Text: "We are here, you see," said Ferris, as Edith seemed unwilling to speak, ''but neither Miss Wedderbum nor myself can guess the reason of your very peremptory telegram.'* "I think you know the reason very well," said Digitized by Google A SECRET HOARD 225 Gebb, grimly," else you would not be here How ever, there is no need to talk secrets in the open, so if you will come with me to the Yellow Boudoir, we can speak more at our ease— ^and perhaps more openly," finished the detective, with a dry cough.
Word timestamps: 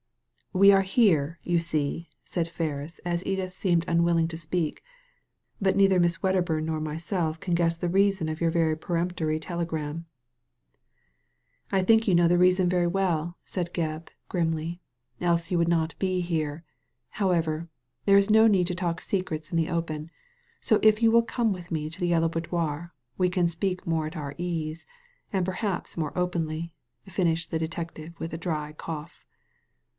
"We 0.51 0.71
are 0.71 0.81
here, 0.81 1.39
you 1.43 1.59
see," 1.59 2.09
said 2.25 2.47
Ferris, 2.49 2.99
as 3.05 3.23
Edith 3.25 3.53
seemed 3.53 3.85
unwilling 3.87 4.27
to 4.29 4.35
speak, 4.37 4.83
''but 5.61 5.75
neither 5.75 5.99
Miss 5.99 6.21
Wedderbum 6.23 6.65
nor 6.65 6.81
myself 6.81 7.39
can 7.39 7.53
guess 7.53 7.77
the 7.77 7.87
reason 7.87 8.27
of 8.27 8.41
your 8.41 8.49
very 8.49 8.75
peremptory 8.75 9.39
telegram.'* 9.39 10.07
"I 11.71 11.83
think 11.83 12.05
you 12.05 12.15
know 12.15 12.27
the 12.27 12.39
reason 12.39 12.67
very 12.67 12.87
well," 12.87 13.37
said 13.45 13.67
Digitized 13.69 13.73
by 13.73 13.73
Google 13.73 13.87
A 13.87 13.93
SECRET 13.93 13.93
HOARD 13.93 14.51
225 14.57 14.57
Gebb, 14.57 14.57
grimly," 14.57 14.81
else 15.25 15.51
you 15.51 15.57
would 15.59 15.69
not 15.69 15.99
be 15.99 16.21
here 16.21 16.63
How 17.11 17.31
ever, 17.31 17.69
there 18.05 18.17
is 18.17 18.29
no 18.31 18.47
need 18.47 18.67
to 18.67 18.75
talk 18.75 18.99
secrets 18.99 19.51
in 19.51 19.55
the 19.55 19.69
open, 19.69 20.09
so 20.59 20.79
if 20.81 21.01
you 21.03 21.11
will 21.11 21.21
come 21.21 21.53
with 21.53 21.69
me 21.71 21.89
to 21.91 21.99
the 21.99 22.07
Yellow 22.09 22.27
Boudoir, 22.27 22.91
we 23.17 23.29
can 23.29 23.47
speak 23.47 23.85
more 23.87 24.07
at 24.07 24.17
our 24.17 24.33
ease— 24.37 24.85
^and 25.33 25.45
perhaps 25.45 25.95
more 25.95 26.11
openly," 26.17 26.73
finished 27.07 27.51
the 27.51 27.59
detective, 27.59 28.19
with 28.19 28.33
a 28.33 28.37
dry 28.39 28.73
cough. 28.73 29.23